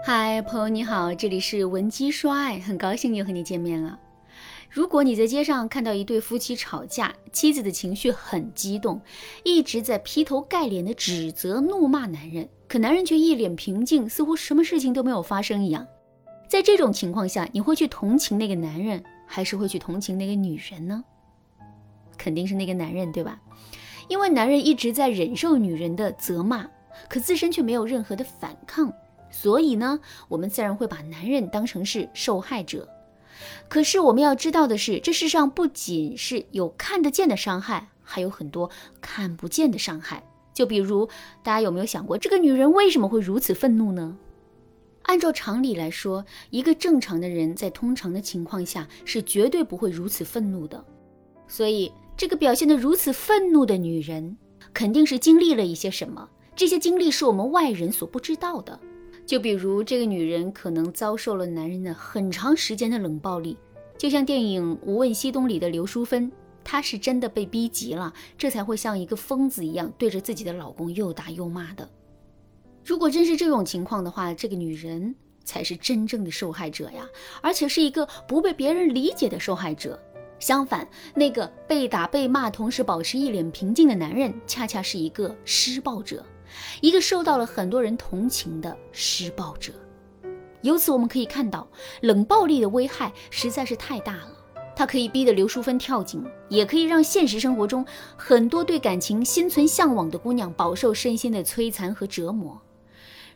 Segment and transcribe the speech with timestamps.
[0.00, 3.98] 嗨，朋友你好，这里是文姬说爱，很高兴又和你见面了。
[4.70, 9.00] 如果你在街上看到一对夫妻吵架，妻子的情绪很激动，
[9.44, 15.86] 一直在劈头盖脸的指责、怒骂男人，可男人却一脸平静，似乎什么事情都没有发生一样。
[16.48, 21.04] 在这种情况下，你会去同情那个男人，还是会去同情那个女人呢？
[22.16, 23.38] 肯定是那个男人，对吧？
[24.08, 26.66] 因为男人一直在忍受女人的责骂，
[27.08, 28.90] 可自身却没有任何的反抗。
[29.30, 32.88] 所以呢，我们自然会把男人当成是受害者。
[33.68, 40.24] 可是我们要知道的是，这世上不仅是有看得见的伤害，还有很多看不见的伤害。
[40.52, 41.08] 就比如，
[41.42, 44.16] 大家有没有想过，这个女人为什么会如此愤怒呢？
[45.02, 50.84] 按照常理来说，一个正常的人在通常的情况下是绝对不会如此愤怒的。
[51.46, 54.36] 所以，这个表现得如此愤怒的女人，
[54.74, 56.28] 肯定是经历了一些什么。
[56.56, 58.78] 这些经历是我们外人所不知道的。
[59.28, 63.58] 就比如这个女人可能遭受了男人的很长时间的冷暴力，
[63.98, 66.32] 就像电影《无问西东》里的刘淑芬，
[66.64, 71.86] 她是真的被逼急了，这才会像一个疯子一样对着自己的老公又打又骂的。
[72.82, 75.14] 如果真是这种情况的话，这个女人
[75.44, 77.06] 才是真正的受害者呀，
[77.42, 80.02] 而且是一个不被别人理解的受害者。
[80.38, 86.24] 相反，那个被打被骂同时保持一脸平静的男人，恰恰是一个施暴者。
[86.80, 89.72] 一个受到了很多人同情的施暴者，
[90.62, 91.68] 由此我们可以看到，
[92.02, 94.32] 冷暴力的危害实在是太大了。
[94.74, 97.84] 它可以逼得刘淑芬跳井，也可以让现实生活中
[98.16, 102.60] 很多对感情心存向往的姑娘饱受身心的摧残和折磨。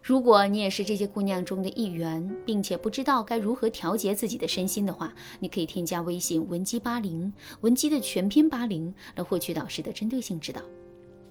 [0.00, 10.60] 如果你也是这些姑娘中的一员，并且不知道该如何调节自己的身心的话，你可以添加微信文姬八零，文姬的全拼八零，来获取导师的针对性指导。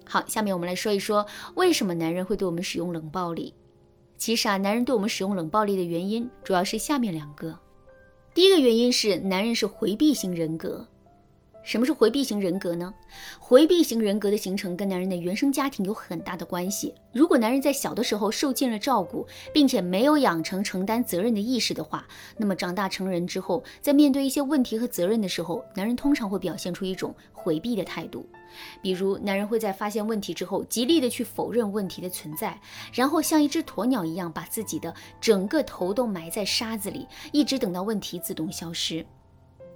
[0.04, 3.54] 好，下面我们来说一说为什么男人会对我们使用冷暴力。
[4.18, 7.58] 其实啊，男人对我们使用冷暴力的原因主要是下面两个。
[8.34, 10.86] 第一个原因是男人是回避型人格。
[11.62, 12.92] 什么是回避型人格呢？
[13.38, 16.94] 回避型人格的形成跟男人的原生家庭有很大的关系。
[17.12, 22.06] 如果男人在小的时候受尽了照顾，并且没有养成承担责任的意识的话，
[22.36, 28.26] 那么长大成人之后，在面对一些问题和责任的时候，男人通常会表现出一种回避的态度。
[28.82, 32.60] 比如，男人会在发现问题之后，极力的去否认问题的存在，
[32.92, 39.06] 然后像一只鸵鸟一样，把自己的整个头都埋在沙子里，一直等到问题自动消失。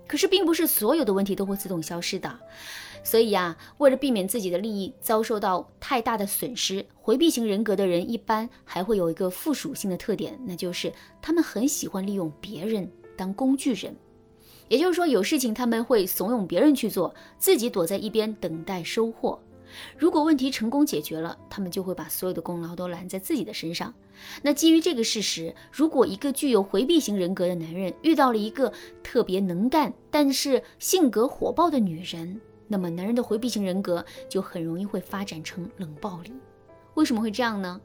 [0.06, 2.38] 可是，并不是所有的问题都会自动消失的，
[3.02, 13.94] 所以呀，为了避免自己的利益遭受到太大的损失，回避型人格的人一般还会有一个附属性的特点，那就是他们很喜欢利用别人当工具人。
[14.68, 19.40] 也就是说，有事情他们会怂恿别人去做，自己躲在一边等待收获。
[19.96, 23.92] 如果问题成功解决了，他们就会把所有的功劳都揽在自己的身上。
[24.42, 28.72] 那基于这个事实，如果一个具有回避型人格的男人遇到了一个
[29.02, 36.32] 特别能干但是性格火爆的女人，那么男人的回避型人格就很容易会发展成冷暴力。
[36.94, 37.80] 为什么会这样呢？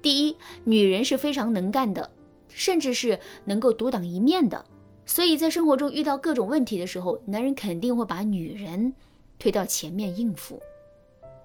[0.00, 2.10] 第一，女人是非常能干的，
[2.48, 4.64] 甚至是能够独当一面的，
[5.04, 8.94] 所以在生活中遇到各种问题的时候，男人肯定会把女人
[9.38, 10.60] 推到前面应付。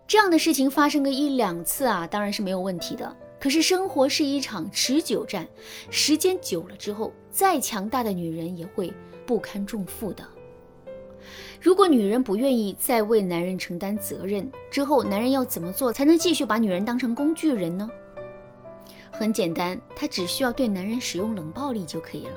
[0.08, 3.16] 这样的事情发生个一两次啊，当然是没有问题的。
[3.40, 5.48] 可是生活是一场持久战，
[5.90, 8.94] 时间久了之后，再强大的女人也会
[9.26, 10.24] 不堪重负的。
[11.60, 17.90] 如果女人不愿意再为男人承担责任，之后男人要怎么做才能继续把女人当成工具人呢？
[19.12, 22.36] 很简单，他只需要对男人使用冷暴力就可以了。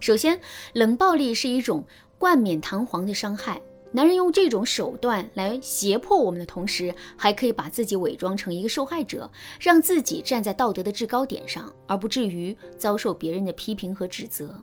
[0.00, 0.38] 首先，
[0.72, 1.84] 冷暴力是一种
[2.18, 3.60] 冠冕堂皇的伤害。
[3.94, 9.30] 男人用这种手段来胁迫我们的同时，还可以把自己伪装成一个受害者，
[9.60, 14.58] 让自己站在道德的制高点上，而不至于遭受别人的批评和指责。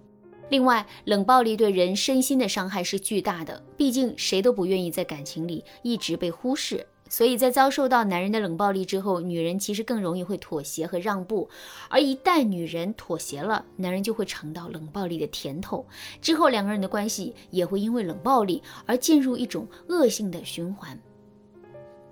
[0.49, 6.83] 另外，冷暴力对人身心的伤害是巨大的，毕竟谁都不愿意在感情里一直被忽视。
[7.09, 11.49] 所以在遭受到男人的冷暴力之后，女人其实更容易会妥协和让步，
[11.89, 15.85] 而一旦女人妥协了，男人就会尝到冷暴力的甜头，
[16.21, 20.97] 之后两个人的关系也会因为冷暴力而进入一种恶性的循环。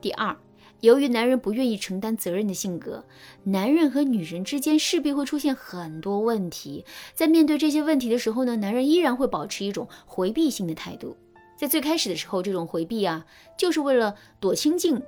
[0.01, 0.35] 第二，
[0.81, 3.03] 由于男人不愿意承担责任的性格，
[3.43, 6.83] 男人和女人之间势必会出现很多问题，
[7.13, 11.15] 在面对这些问题的时候呢，男人依然会保持一种回避性的态度。
[11.57, 13.25] 在最开始的时候，这种回避啊，
[13.57, 15.01] 就是为了躲清静。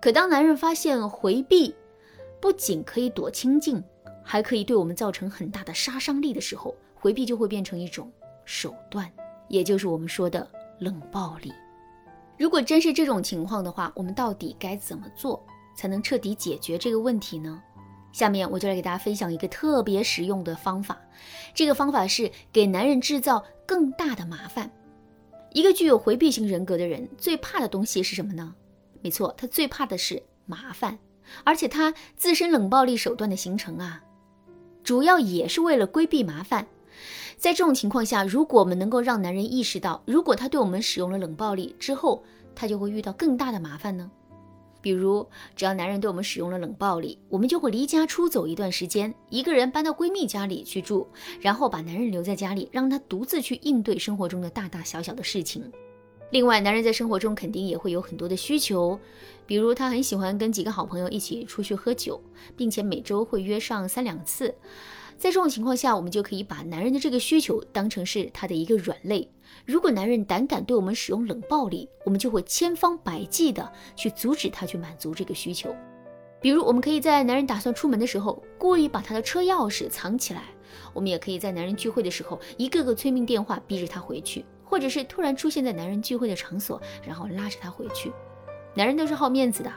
[0.00, 1.74] 可当男人发现回避
[2.40, 3.84] 不仅可以躲清静，
[4.24, 8.10] 还可以对我们造成很大的杀伤力的时候，回避就会变成一种
[8.46, 9.06] 手段，
[9.48, 10.48] 也就是我们说的
[10.80, 11.52] 冷暴力。
[12.38, 15.44] 如果真是这种情况的话，我们到底该怎么做
[15.76, 17.62] 才能彻底解决这个问题呢？
[18.12, 20.98] 下面我就来给大家分享一个特别实用的方法，
[21.54, 24.70] 这个方法是给男人制造更大的麻烦。
[25.54, 28.54] 一个具有回避型人格的人最怕的东西是什么呢？
[29.02, 30.98] 没错，他最怕的是麻烦，
[31.44, 34.02] 而且他自身冷暴力手段的形成啊，
[34.82, 36.66] 主要也是为了规避麻烦。
[37.36, 42.22] 在这种情况下，如果我们能够让男人意识到，如果他对我们使用了冷暴力之后，
[42.54, 44.10] 他就会遇到更大的麻烦呢？
[44.82, 45.26] 比如，
[45.56, 51.06] 只要男人对我们使用了冷暴力，我们就会离家出走一段时间，一个人搬到闺蜜家里去住，
[51.40, 55.64] 然后把男人留在家里，让他独自去应对生活中的大大小小的事情。
[56.30, 58.98] 另外，男人在生活中肯定也会有很多的需求，
[59.46, 62.20] 比如他很喜欢跟几个好朋友一起出去喝酒，
[62.56, 64.54] 并且每周会约上三两次。
[65.16, 69.28] 在这种情况下，我们就可以把男人的这个需求当成是他的一个软肋。
[69.64, 75.74] 如果男人胆敢对我们使用冷暴力，我们就会千方百计的去阻止他去满足这个需求。
[76.40, 80.40] 比如，我们可以在男人打算出门的时候，故意把他的车钥匙藏起来；
[80.92, 88.12] 我们也可以在男人聚会的时候，一个个催命电话逼着他回去，或者是突然出现在男人聚会的场所，然后拉着他回去。
[88.74, 89.70] 男人都是好面子的，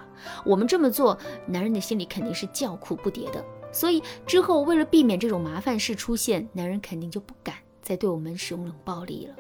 [0.45, 1.15] 我们这么做，
[1.45, 3.45] 男人的心里肯定是叫苦不迭的。
[3.75, 9.35] 所以之后，为了避免这种麻烦事出现，男人肯定就不敢再对我们使用冷暴力了。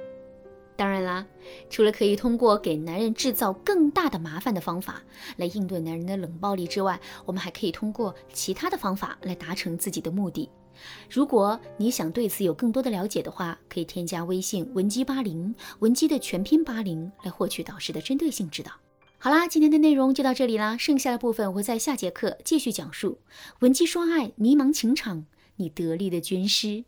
[0.75, 1.25] 当然啦，
[1.69, 5.01] 除了可以通过给男人制造更大的麻烦的方法
[5.37, 10.49] 来应对男人的冷暴力之外，我们还可以通过其他的方法来达成自己的目的。
[11.09, 18.73] 如果你想对此有更多的了解的话，可以添加微信文姬八零，文姬的全拼八零，来获取导师的针对性指导。
[19.25, 23.21] 好啦，今天的内容就到这里啦，剩下的部分我会在下节课继续讲述。
[23.61, 25.25] 闻鸡说爱，迷茫情场，
[25.55, 26.85] 你得力的军师。